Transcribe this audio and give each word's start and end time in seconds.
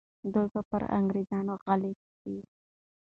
دوی 0.33 0.47
به 0.53 0.61
پر 0.69 0.83
انګریزانو 0.97 1.53
غالب 1.63 1.97
سي. 2.19 2.35